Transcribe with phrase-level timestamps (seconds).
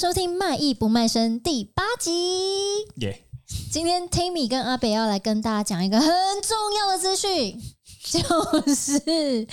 [0.00, 2.10] 收听《卖艺不卖身》第八集。
[3.02, 3.22] 耶！
[3.70, 7.60] 今天 Timmy 跟阿北要来跟大家讲一个很重要的资讯，
[8.08, 9.46] 就是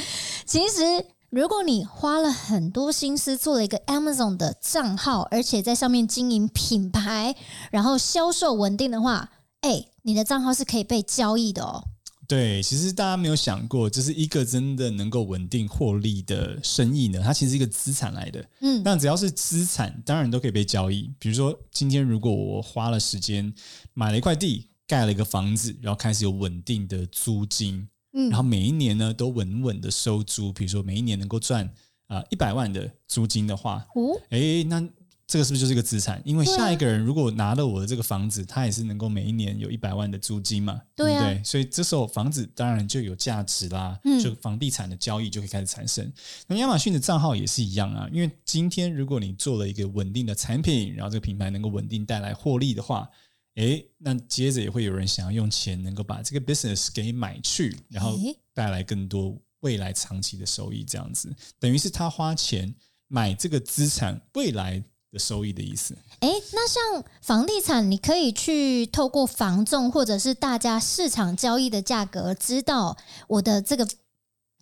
[0.46, 7.36] 其实如果你花了很多心思做了一个 Amazon 的账号，而且在上面经营品牌，
[7.70, 9.30] 然后销售稳定的话，
[9.60, 11.84] 哎，你的账号是可以被交易的哦。
[12.28, 17.22] 对，其实大家没有想过，就是一个真的能够稳定获利的生意呢。
[17.24, 21.10] 它其实是一个资产来的，嗯，那只要是资产，当然都可以被交易。
[21.18, 23.54] 比如说，今天如果我花了时间
[23.94, 31.74] 买了一块地，盖了一个房子，然后开始有稳定的租金，嗯，然后每一年呢都稳稳的收租，比如说每一年能够赚
[32.08, 34.88] 啊一百万的租金的话，哦，哎，那。
[35.28, 36.22] 这个是不是就是一个资产？
[36.24, 41.44] 因为下一个人如果拿了我的这个房子，他也是能够每一年有一百万的租金嘛，对不对？
[41.44, 46.10] 所以这时候房子当然就有价值啦，就房地产的交易就可以开始产生。
[46.48, 53.10] 那亚马逊的账号也是一样啊，因为今天如果你做了一个稳定的产品，然后这个品牌能够稳定带来获利的话，
[53.56, 58.18] 诶，那接着也会有人想要用钱能够把这个 business 给买去，然后
[58.54, 62.74] 带来更多未来长期的收益，这样子等于是他花钱
[63.10, 64.82] 买这个资产，未来。
[65.12, 65.96] 的收益的意思。
[66.20, 72.98] 哎，那像房地产，你可以去透过房仲或者是大家市场交易的价格，知道
[73.28, 73.88] 我的这个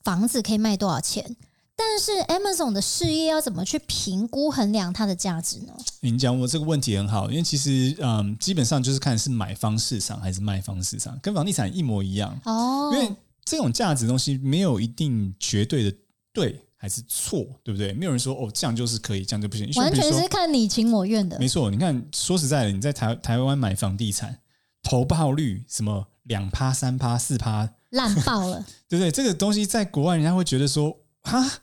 [0.03, 1.35] 房子可以卖多少钱。
[1.77, 5.73] 但是 Amazon 的事业要怎么去评估衡量它的价值呢？
[5.99, 12.91] 您讲我这个问题很好，因为其实嗯，基本上就是看是买方市场还是卖方市场，跟房地产一模一样哦。
[12.93, 15.97] 因为这种价值东西没有一定绝对的
[16.31, 16.64] 对。
[16.85, 17.91] 还是错，对不对？
[17.93, 19.67] 没有人说哦，这样就是可以，这样就不行。
[19.77, 21.39] 完全是看你情我愿的。
[21.39, 24.37] 没错，你看，说实在的，你在台台湾买房地产，
[24.83, 29.09] 投报率什么两趴、三趴、四趴，烂爆了， 对不对？
[29.09, 31.61] 这个东西在国外，人家会觉得说，哈。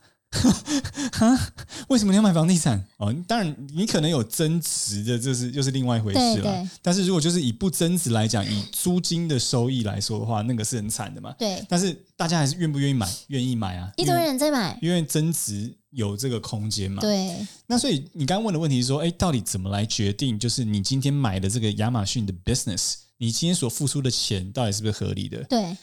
[1.13, 1.53] 哈，
[1.89, 2.83] 为什么你要买房地产？
[2.97, 6.69] 哦，当然你可能有增值的，这是又是另外一回事了。
[6.81, 11.35] 但是如果就是以不增值来讲，以租金的收益来说的话，那个是很惨的嘛。
[11.39, 11.65] 对。
[11.69, 13.09] 但是大家还是愿不愿意买？
[13.29, 13.93] 愿意买啊！
[13.97, 17.01] 一堆人在买，因为增值有这个空间嘛。
[17.03, 17.37] 对。
[17.67, 20.39] 那所以你刚刚问的问题是说，哎，到底怎么来决定？
[20.39, 25.45] 就是你今天买的这个亚马逊的 business，你今天所付出的钱到底是不是合理的？
[25.45, 25.77] 对。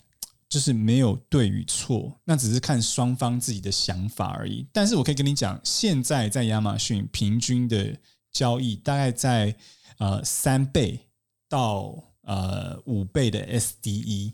[0.50, 4.66] 就是没有对与错，那只是看双方自己的想法而已。
[4.74, 7.96] 但是我可以跟你讲，现在在亚马逊平均的
[8.32, 9.56] 交易大概在
[10.00, 11.00] 呃三倍
[11.48, 14.34] 到呃五倍的 SDE。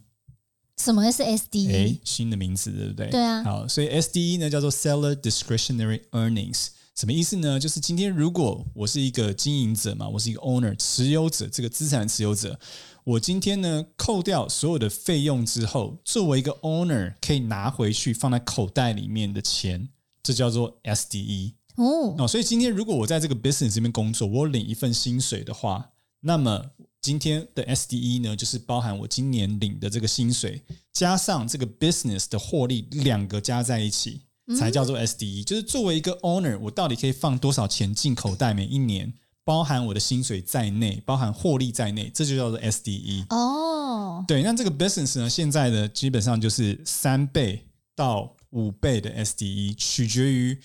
[0.77, 1.73] 什么是 SDE？
[1.73, 3.09] 哎，新的名词对不对？
[3.09, 3.43] 对啊。
[3.43, 7.59] 好，所以 SDE 呢叫做 Seller Discretionary Earnings，什么意思呢？
[7.59, 12.57] 就是今天如果我是一个经营者嘛，我是一个 owner 持有者，这个资产持有者。
[13.05, 19.89] 我今天呢，扣掉所有的费用之后，作为一个 owner 可以拿回去放在口袋里面的钱，
[20.23, 22.15] 这叫做 SDE 哦。
[22.17, 34.21] 哦，所以今天如果我在这个 business 这边工作，我领一份薪水的话，那么今天的 SDE 呢，就是包含我今年领的这个薪水，加上这个 business 的获利，两个加在一起，
[34.57, 35.43] 才叫做 SDE。
[35.43, 39.13] 就是作为一个 owner，我到底可以放多少钱进口袋每一年？
[39.45, 43.27] 包含我的薪水在内，包含获利在内，这就叫做 SDE。
[43.29, 50.59] 哦，对，那这个 business 呢，现在的，基本上就是三倍到五倍的 SDE，取决于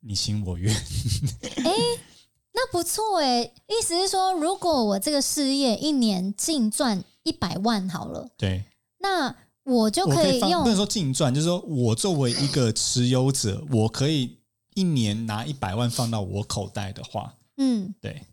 [0.00, 0.70] 你情我愿。
[0.76, 1.72] 哎，
[2.52, 8.64] 那不错哎，意思是说，如果我这个事业一年净赚一百万好了，对，
[8.98, 9.34] 那
[9.64, 14.36] 我就可以用，不能说净赚，就是说我作为一个持有者，我可以
[14.74, 17.36] 一年拿一百万放到我口袋的话。
[17.56, 18.26] 嗯，对，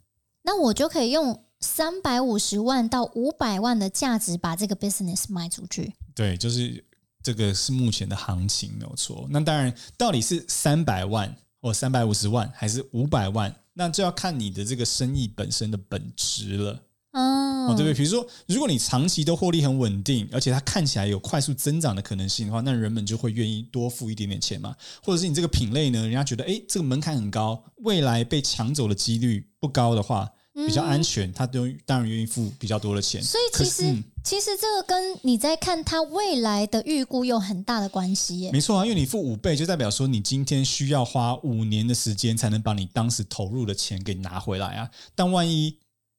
[0.44, 5.94] 那我就可以用三百五十万到五百万的价值把这个 business 卖出去。
[6.16, 6.84] 对，就是
[7.22, 9.28] 这个是目前的行情没有错。
[9.30, 16.84] 那当然，到底是三百万或三百五十万还是五百万，那就要看你的这个生意本身的本质了。
[17.12, 17.94] 哦，对不对？
[17.94, 24.76] 比如说，如果你长期都获利很稳定，而且它看起来有快速增长的可能性的话，那人们就会愿意多付一点点钱嘛。
[25.04, 33.22] 或者是你这个品类呢，人家觉得，诶，这个门槛很高，未来被抢走的几率不高的话，比较安全，他都当然愿意付比较多的钱。
[33.22, 38.52] 所以其实，嗯、其实这个跟你在看它未来的预估有很大的关系耶。
[38.54, 44.90] 没错啊，因为你付五倍，就代表说你今天需要花五年的时间才能把你当时投入的钱给拿回来啊。
[45.14, 45.78] 但万一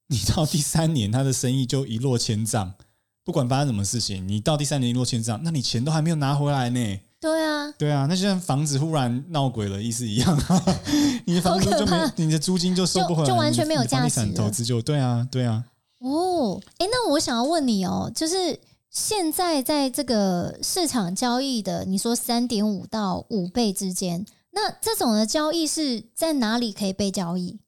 [0.09, 2.75] 你到第三年，他的生意就一落千丈，
[3.25, 7.01] 不管发生什么事情，你到第三年一落千丈，那你钱都还没有拿回来呢。
[7.21, 10.37] 对啊，对啊，那就像房子忽然闹鬼了意思一样，
[11.25, 14.33] 你的房子就没，你的租金就收不回来，就，就完全没有价值。
[14.33, 15.65] 投资就对啊，对啊。
[16.01, 18.59] 哦，哎，那我想要问你哦，就是
[18.91, 27.61] 现在在这个市场交易的，你说三点五到五倍之间，那这种的交易是在哪里可以被交易？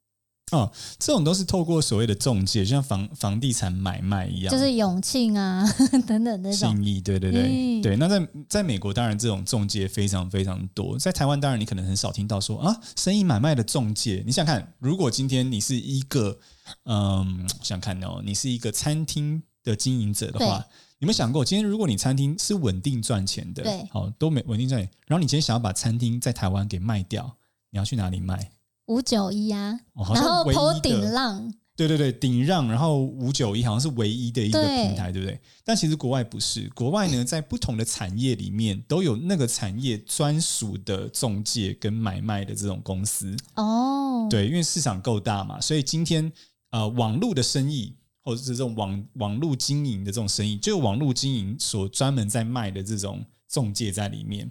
[0.53, 5.65] 哦，这种都是透过所谓的中介，就像房房地产买卖一样，就是永庆啊
[6.07, 6.71] 等等那种。
[6.71, 7.97] 信义，对对对、嗯、对。
[7.97, 10.99] 那在在美国，当然这种中介非常非常多。
[10.99, 14.23] 在台湾，当然你可能很少听到说啊，生意买卖的中介。
[14.27, 16.39] 你想看，如果今天你是一个，
[16.85, 20.65] 嗯，想看哦，你是一个餐厅的经营者的话，
[20.99, 27.39] 有没有想过，今天如果你餐厅是稳定赚钱的，对，好都没稳定赚钱，然后你今天想要把餐厅在台湾给卖掉，
[27.71, 28.53] 你要去哪里卖？
[28.87, 29.81] 五九一啊，
[30.15, 35.41] 然后 PO 顶浪，对对对，顶让，然后五九一好像是唯一的一个平台，对，对不对？
[35.65, 44.29] 但其实国外不是，国外呢， 在不同的产业里面都有那个产业专属的中介跟买卖的这种公司哦。
[44.31, 46.31] 对，因为市场够大嘛，所以今天
[46.71, 54.51] 呃，网络的生意或者是这种网网络经营的这种生意，就有网络经营所专门在卖的这种中介在里面。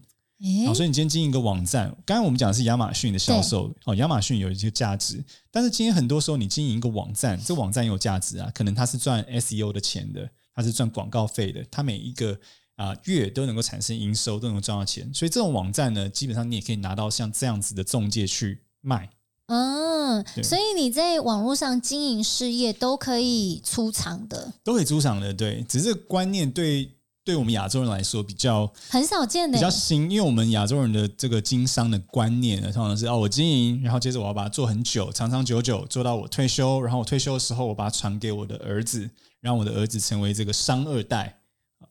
[0.68, 12.34] 哦，所以你今天经营一个网站，刚刚我们讲的是亚马逊的销售，哦，亚马逊有一些价值，但是今天很多时候你经营一个网站，这网站有价值啊，可能它是赚 SEO 的钱的，它是赚广告费的，它每一个
[12.76, 19.10] 啊、呃、月都能够产生营收，都能够赚到钱，所以这种网站呢，基本上你也可以拿到像这样子的中介去卖。
[19.46, 26.98] 嗯，所以你在网络上经营事业都可以出场的，都可以出场的，对，只是观念对。
[27.26, 39.10] 对我们亚洲人来说比较很少见的，比较新，因为我们亚洲人的这个经商的观念呢，通常是哦，我经营，然后接着我要把它做很久，长长久久，做到我退休，然后我退休的时候，我把它传给我的儿子，
[39.40, 41.40] 让我的儿子成为这个商二代，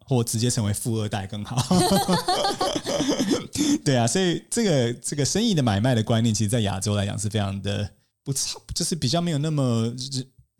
[0.05, 1.57] 或直接成为富二代更好。
[3.83, 7.89] 对啊，所以这个这个生意的买卖的观念，其实，在亚洲来讲是非常的
[8.23, 9.95] 不差，就是比较没有那么。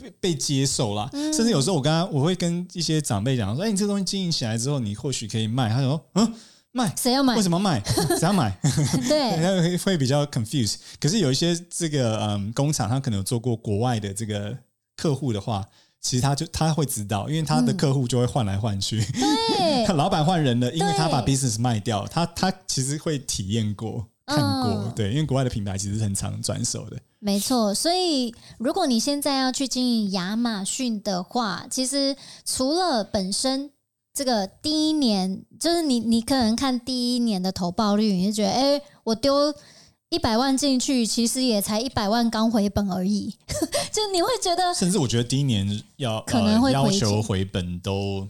[0.03, 6.35] 被被接受了，嗯、甚至有时候我刚刚我会跟一些长辈讲说：“哎，你这东西经营起来之后，你或许可以卖。”他说：“嗯，
[6.73, 6.93] 卖？
[6.97, 7.37] 谁要买？
[7.37, 7.81] 为什么卖？
[8.19, 8.51] 谁要买？”
[9.09, 10.77] 对， 他会会比较 confused。
[11.01, 14.57] 可是有一些这个嗯工厂，他可能有做过国外的这个
[14.97, 15.65] 客户的话，
[16.01, 19.01] 其实他就他会知道，因为他的客户就会换来换去。
[19.59, 24.09] 对，老板换人了，因为他把 business 卖掉，他他其实会体验过。
[24.35, 26.97] 看过，嗯、对，因为国外的品牌其实很常转手的。
[27.19, 33.71] 没错，所以如果你现在要去经营亚马逊的话，其实除了本身
[34.13, 39.55] 这个第一年，就是你你可能看第一年的投报率，你就觉得，哎、欸，我丢
[40.09, 43.35] 一百万进去，其实也才一百万刚回本而已，
[43.93, 48.27] 就你会觉得，甚至我觉得第一年要可能会、呃、要求回本都。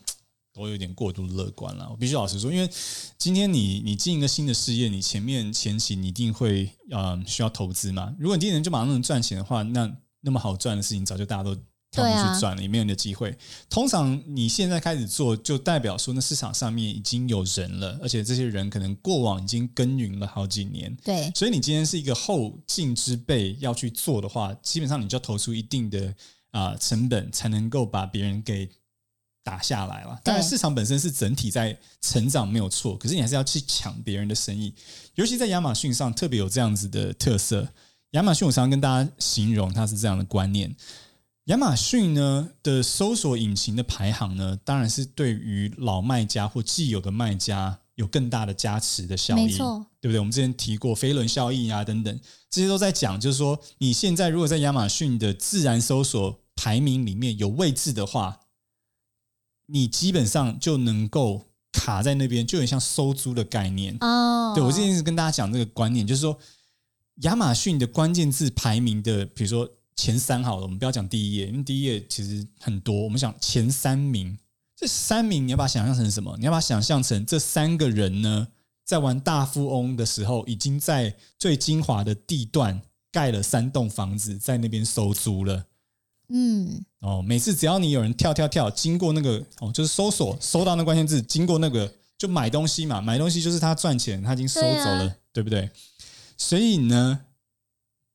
[0.55, 1.89] 都有点过度乐观了。
[1.91, 2.69] 我必须老实说，因为
[3.17, 8.15] 今天你你进一个新的事业，你前面前期你一定会呃需要投资嘛。
[8.19, 9.91] 如果你第一年就马上能赚钱的话，那
[10.21, 11.55] 那么好赚的事情早就大家都
[11.91, 13.35] 跳进去赚了，也没有你的机会。
[13.71, 20.95] 通常你现在开始做，就代表说那市场上面已经有人了，而且这些人可能过往已经耕耘了好几年。
[21.03, 26.15] 对，所以你今天是一个后进之辈要去做的话，基本上你就要投出一定的
[26.51, 28.69] 啊、呃、成本，才能够把别人给。
[29.45, 34.73] 打下来了，当然市场本身是整体在成长没有错，可是你还是要去抢别人的生意，
[35.17, 37.69] 尤其在亚马逊上特别有这样子的特色。
[38.13, 40.73] 亚马逊我常常跟大家形容它是这样的观念：
[41.47, 49.49] 亚马逊呢的搜索引擎的排行呢，当然是对于老卖家或既有的卖家有更大的加持的效应，
[50.01, 50.21] 对不对？
[50.21, 58.39] 我们之前提过飞轮效应啊等等，这些都在讲，就是说你现在如果在亚马逊的自然搜索排名里面有位置的话。
[59.67, 64.49] 你基本上就能够卡在那边，就很像收租的概念哦。
[64.49, 64.55] Oh.
[64.55, 66.39] 对，我之前是跟大家讲这个观念，就是说
[67.23, 73.03] 亚马逊的关键字排名的，比如说前三好了，我们不要讲第一页，因为第一页其实很多。
[73.03, 74.37] 我们讲前三名，
[74.77, 76.37] 这三名你要把它想象成什么？
[76.39, 78.49] 你要把它想象成这三个人呢，
[78.85, 85.67] 在玩大富翁的时候，已经在最精华的地段盖了三栋房子，在那边收租了。
[86.29, 95.69] 嗯，哦，每次只要你有人跳跳跳经过那个哦，就是搜索搜到那关键字，经过那个就买东西嘛，买东西就是他赚钱，他已经收走了，对，啊、对不对？
[96.39, 97.23] 所以呢，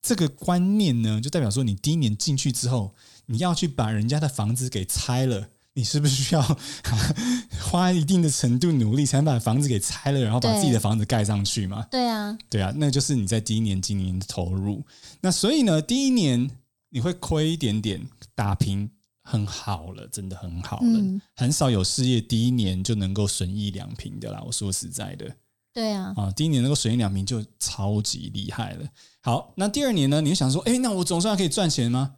[0.00, 2.94] 这个观念呢，就代表说，你第一年进去之后，
[3.26, 6.58] 你要去把人家的房子给拆了，你是不是需要
[7.60, 11.86] 花一定的程度努力，才能把房子给拆了，然后把自己的房子盖上去嘛？
[11.90, 14.82] 对啊，对啊，那就是你在第一年经营的投入。
[15.20, 16.50] 那所以呢，第一年。
[16.90, 18.90] 你会亏一点点，打平
[19.22, 20.86] 很好了，真的很好了。
[20.86, 24.42] 嗯、很少有事业第一年就能够损益两平的啦。
[24.46, 25.36] 我说实在的，
[25.72, 28.88] 对啊，啊，第一年能够损益两平就超级厉害了。
[29.22, 30.20] 好，那第二年呢？
[30.20, 32.14] 你就想说，哎，那我总算可以赚钱吗？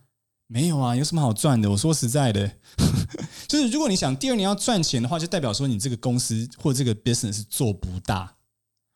[0.47, 1.71] 没有啊，有什么好赚的？
[1.71, 2.57] 我说实在的，
[3.49, 8.37] 就是如果你想第二年要赚钱的话，就代表说你这个公司或这个 business 做不大。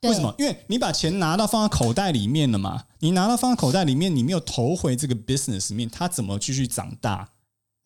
[0.05, 0.35] 对为什么？
[0.39, 2.85] 因为你把钱拿到放在口袋里面了嘛。
[3.01, 7.31] 你拿到放在口袋里面，你没有投回这个 business 里面，它怎么继续长大？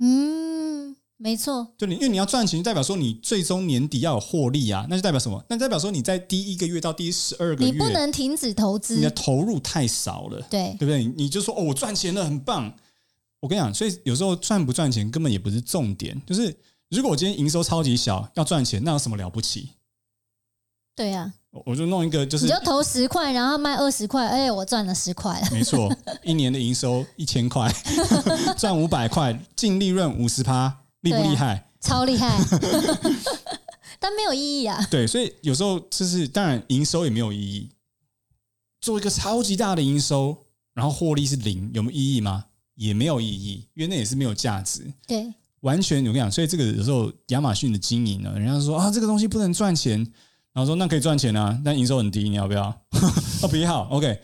[0.00, 1.74] 嗯，没错。
[1.76, 5.44] 就你，因为你要赚钱，就代表说你最终年底要有获利啊，那就代表什么？
[5.48, 11.04] 那代表说你在第一个月到第十二个月，你不能停止投资，你的投入太少了，对，对不对？
[11.16, 12.72] 你就说哦，我赚钱了，很棒。
[13.40, 16.56] 我跟你讲，所以有时候赚不赚钱根本也不是重点，就是
[16.90, 19.70] 如果我今天营收超级小，要赚钱，那有什么了不起？
[20.98, 25.40] 对呀、啊，我就弄一个，就是你就投十块，然后卖二十块，哎，我赚了十块。
[25.52, 25.88] 没错，
[26.24, 27.72] 一年的营收一千块，
[28.58, 31.54] 赚五百块，净利润五十趴，厉不厉害？
[31.54, 32.36] 啊、超厉害，
[34.00, 34.84] 但没有意义啊。
[34.90, 37.70] 对，所以有时候就是，当然营收也没有意义。
[38.80, 40.36] 做一个超级大的营收，
[40.74, 42.46] 然后获利是零，有没有意义吗？
[42.74, 44.92] 也没有意义，因为那也是没有价值。
[45.06, 50.04] 对，完全我跟你讲，所以这个有时候亚马逊的经营呢，人家说啊，这个东西不能赚钱。
[50.58, 52.64] 然后说那可以赚钱啊，但营收很低，你要不要？
[53.42, 53.82] 哦，不要。
[53.90, 54.20] OK，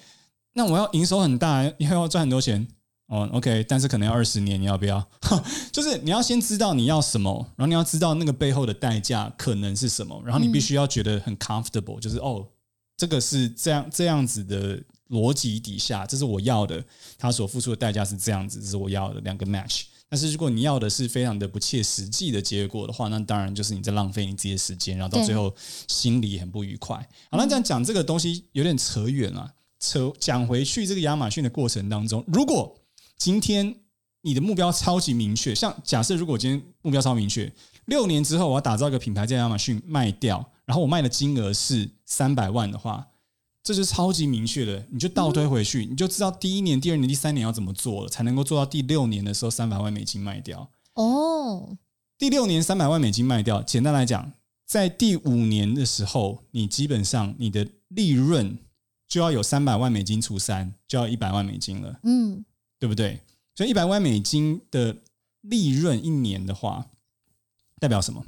[0.54, 2.66] 那我要营收很大，以后要赚很多钱。
[3.06, 5.08] 哦，OK，但是可能要二十年，你要不要？
[5.70, 12.44] 就是你要先知道你要什么，然后你要知道那个背后的代价可能是什么，然后你必须要觉得很 comfortable，就是哦，
[12.96, 16.84] 这个是这样这样子的逻辑底下，这是我要的，
[17.16, 19.82] 他所付出的代价是这样子，这是我要的两个 match。
[20.14, 25.52] 但是如果你要的是非常的不切实际的结果的话，那当然就是你在浪费你自己的时间，然后到最后
[25.88, 26.94] 心里很不愉快。
[27.32, 29.52] 好，那这样讲这个东西有点扯远了。
[29.80, 32.78] 扯讲回去，这个亚马逊的过程当中，如果
[33.18, 33.74] 今天
[34.20, 37.52] 你的目标超级明确，像假设如果今天目标超明确，
[37.86, 43.04] 六年之后我要打造一个品牌在亚马逊卖掉，然后我卖的金额是三百万的话。
[43.64, 50.70] 这是超级明确的，你就倒推回去，你就知道第一年、第二年、第三年要怎么做了，才能够做到第六年的时候三百万美金卖掉。
[50.92, 51.78] 哦，
[52.18, 54.34] 第六年三百万美金卖掉，简单来讲，
[54.66, 58.58] 在第五年的时候，你基本上你的利润
[59.08, 61.98] 就要有三百万美金除三，就要一百万美金了。
[62.02, 62.44] 嗯，
[62.78, 63.22] 对不对？
[63.54, 64.98] 所以一百万美金的
[65.40, 66.90] 利润一年的话，
[67.80, 68.26] 代表什么？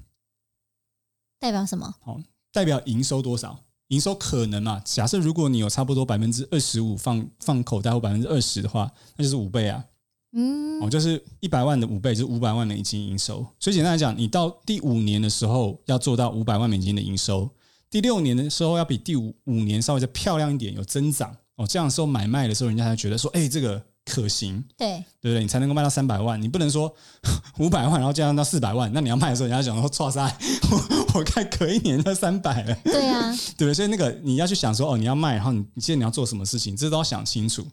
[1.38, 1.94] 代表什么？
[2.00, 3.65] 好，代表营收多少？
[3.88, 4.80] 营收可能嘛？
[4.84, 9.84] 假设如果你有差不多百分之二十五放放口袋或百分之二十的话，那就是五倍啊。
[10.32, 13.46] 嗯，哦，就是一百万的五倍，就是五百万美金营收。
[13.58, 17.48] 所以简单来讲，你到第五年的时候要做到五百万美金的营收，
[17.88, 21.66] 第六年的时候要比第五五年稍微再漂亮一点，有增长哦。
[21.66, 23.82] 这样的时候买卖的时候，人家才觉得说，哎，这个。
[24.06, 25.40] 可行，对对不对？
[25.40, 26.94] 你才能够卖到三百万，你不能说
[27.58, 30.22] 五百万，然后加上到四百万，那你要卖的时候，人家讲说，哇塞，
[30.70, 33.74] 我我看隔一年就三百了，对呀、啊， 对不对？
[33.74, 37.66] 所以那个你要去想说，哦，你要卖，然后你你现在你要做什么事情，这都要想清楚。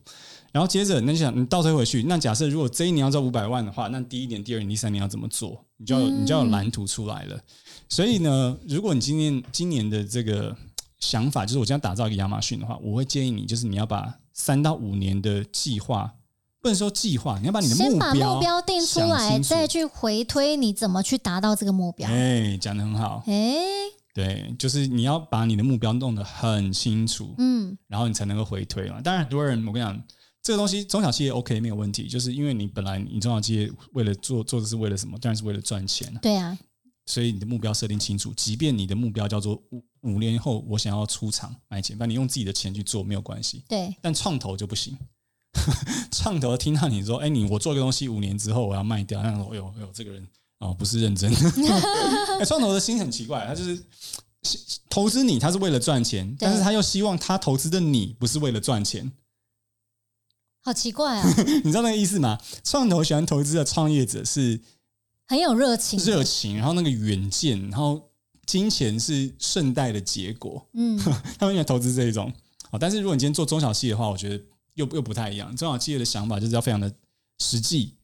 [0.51, 5.65] 然后接着，那就想你倒推回去，那假设如果这一年要赚五百万的话，那第一年、第二年、第三年要怎么做？
[5.77, 7.39] 你就要你就要有蓝图出来了。
[7.89, 10.55] 所以呢，如果你今年今年的这个
[10.99, 16.13] 想法就是我将打造一个亚马逊的话，我会建议你，就是你要把三到五年的计划。
[16.63, 22.09] 不能说计划，你要把你的目标，先把目标定出来，再去回推你怎么去达到这个目标。
[22.09, 23.21] 哎，讲得很好。
[23.27, 23.53] 哎，
[24.13, 29.01] 对，就是你要把你的目标弄得很清楚，嗯，然后你才能够回推嘛。
[29.01, 30.03] 当然，很多人我跟你讲，
[30.41, 35.19] 这个东西中小企业 OK 没有问题，就是因为你本来你中小企业为了做做的是为了什么？
[35.19, 36.17] 当然是为了赚钱。
[36.21, 36.57] 对啊，
[37.07, 43.65] 所以你的目标设定清楚，即便你的目标叫做五五年后我想要出厂卖钱，但你用自己的钱去做没有关系。
[43.67, 44.97] 对，但创投就不行。
[46.11, 50.27] 创投听到你说：“哎，你我做个东西五年之后我要卖掉。”那说：“哎呦哎呦，这个人
[50.59, 51.31] 哦不是认真。
[52.45, 53.81] ”创投的心很奇怪，他就是
[54.89, 59.11] 投资你，他是为了赚钱，但是他又希望他投资的你不是为了赚钱，
[60.61, 61.33] 好奇怪啊！
[61.63, 62.39] 你知道那个意思吗？
[62.63, 64.61] 创投喜欢投资的创业者是
[65.25, 68.09] 很有热情，热情，然后那个远见，然后
[68.45, 70.67] 金钱是顺带的结果。
[70.73, 70.97] 嗯，
[71.39, 72.31] 他们喜欢投资这一种。
[72.69, 74.43] 好，但是如果你今天做中小企业的话，我觉得。
[74.75, 76.93] 又又不太一样，中小企业的想法就是要非常的
[77.39, 77.95] 实际，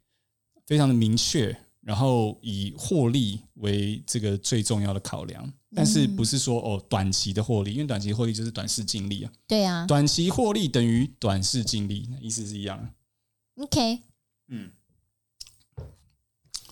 [0.65, 5.51] 非常的明确，然后以获利为这个最重要的考量。
[5.75, 9.31] 但是不是说哦短期的获利，因为短期获利就是短视近利啊。
[9.47, 13.63] 对啊，短期获利等于短视近利，意思是一样的。
[13.63, 13.99] OK，
[14.47, 14.71] 嗯，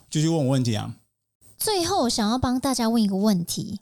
[0.10, 0.98] 继续问我问题啊。
[1.60, 3.82] 最后想要帮大家问一个问题，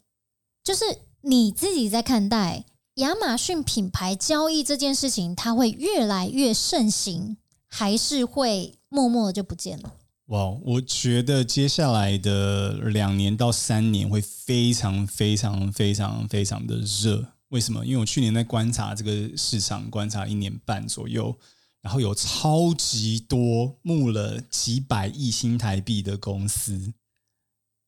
[0.63, 0.84] 就是
[1.22, 2.65] 你自己在看待。
[2.96, 7.36] 亚马逊品牌交易这件事情，它会越来越盛行，
[7.68, 9.94] 还是会默默的就不见了？
[10.28, 17.34] 哇，我觉得接下来的两年到三年会非常非常非常非常的热。
[17.50, 17.86] 为什么？
[17.86, 21.38] 因为我去年在观察这个市场，观察一年半左右，
[21.82, 26.94] 然后有超级多募了几百亿新台币的公司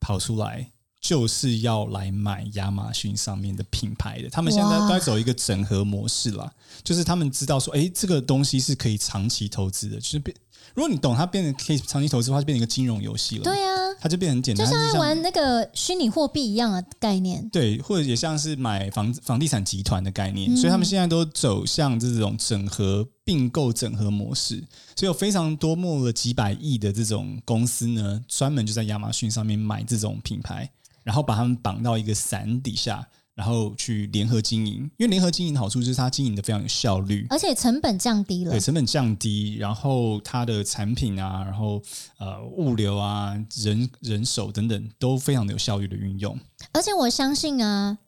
[0.02, 0.74] 跑出来。
[1.08, 4.30] 就是要来买亚马逊上面的品牌的。
[4.30, 6.52] 他们现在都在走一个整合模式啦，
[6.84, 10.36] 就是他们知道说，哎，这个东西是可以长期投资的，就是变。
[10.74, 13.44] 如果你懂它，变成可以长期投资的话，就变成一个金融游戏了。
[13.44, 13.72] 对啊，
[14.02, 17.48] 它就变很简单，就像在玩那个虚拟货币一样的概念。
[17.50, 24.62] 对，或者也像是买房房地产集团的概念，嗯、所以他们现在都走向这种整合并购整合模式。
[24.98, 30.70] 所以有非常多募了几百亿的这种公司呢，专门就在亚马逊上面买这种品牌，
[31.08, 33.08] 然后把他们绑到一个伞底下。
[33.38, 38.50] 然后去联合经营，因为联合经营的好处就是它经营的非常有效率，而且成本降低了。
[38.50, 41.80] 对，成本降低，然后它的产品啊，然后
[42.18, 46.36] 呃物流啊、人人手等等都非常的有效率的运用。
[46.72, 48.00] 而且我相信啊，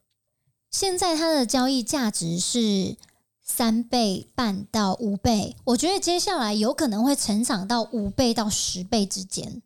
[0.71, 2.97] 现在它的交易价值是
[3.39, 9.61] 三倍半到五倍，我觉得接下来有可能会成长到五倍到十倍之间，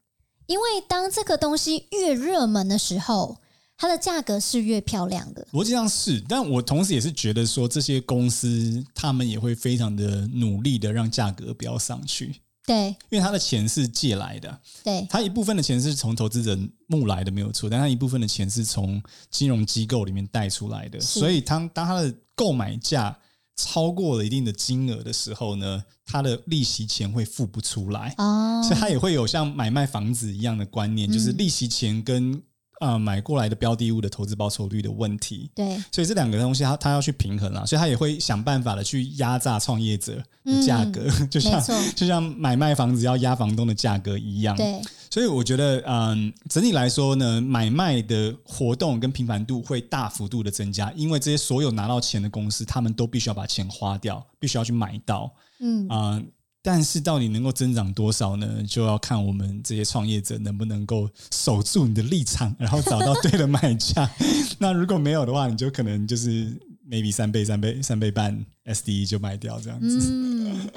[0.53, 3.37] 因为当这个东西越热门的时候。
[3.75, 12.33] 它的价格是越漂亮的，逻辑上是，但我同时也是觉得说，这些公司他们也会非常的努力的让价格不要上去。
[12.65, 23.17] 对，因为他的钱是借来的，对，他一部分的钱是从投资人募来的没有错，但他一部分的钱是从金融机构里面贷出来的，所以当当他的购买价
[23.55, 32.39] 超过了一定的金额的时候呢，他的利息钱会付不出来，哦，所以他也会有像买卖房子一样的观念，就是利息钱跟啊、
[32.79, 41.63] 呃，买过来的标的物的投资报酬率的问题，对，所以这两个东西他他要去平衡啊，所以他也会想办法的去压榨创业者的价格，嗯、 就像
[41.95, 55.87] 就像买卖房子要压房东的价格一样，对，所以我觉得，嗯，整体来说呢，买卖的活动跟频繁度会大幅度的增加，因为这些所有拿到钱的公司，他们都必须要把钱花掉，必须要去买到，嗯。
[55.87, 55.95] 啊。
[55.97, 56.23] 呃
[56.65, 58.63] 但是到底能够增长多少呢？
[58.65, 64.09] 就要看我们这些创业者能不能够守住你的立场，然后找到对的买家。
[64.59, 66.57] 那如果没有的话，你就可能就是
[66.89, 69.99] maybe 三倍、三倍、三倍半 SDE 就卖掉这样子。
[70.09, 70.69] 嗯，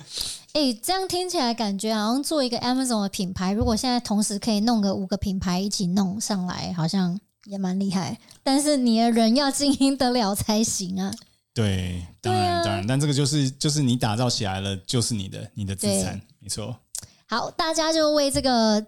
[0.54, 8.18] 哎、欸，这样听起来感觉好像做一个 Amazon 的品牌，如果现在同时可以弄个五个品牌一起弄上来，好像也蛮厉害。
[8.42, 11.14] 但是你的人要经营得了才行啊。
[11.56, 16.76] 对，当然、啊、当然，但这个就是就是你打造起来了，就是你的你的资产，没错。
[17.26, 18.86] 好，大家就为这个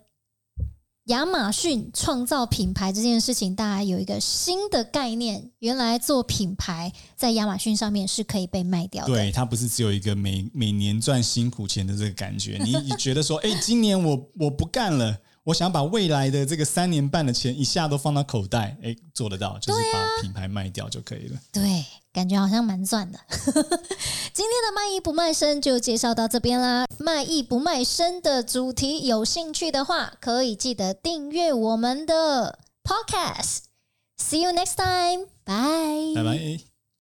[1.05, 5.51] 亚马逊创造品牌这件事情，大家有一个新的概念。
[5.61, 12.61] 原来做品牌在亚马逊上面是可以被卖掉的，对，它不是只有一个每每年赚辛苦钱的这个感觉。
[12.63, 15.17] 你你觉得说， 哎，今年我我不干了。
[15.49, 21.41] 我想把未来的这个三年半的钱一下都放到口袋，哎，做得到，就是把品牌卖掉就可以了。
[21.51, 23.19] 对，对，感觉好像蛮赚的。
[23.33, 26.85] 今天的卖艺不卖身就介绍到这边啦。
[26.99, 33.61] 卖艺不卖身的主题，有兴趣的话可以记得订阅我们的 Podcast。
[34.19, 36.15] See you next time，bye。
[36.15, 36.68] 拜拜。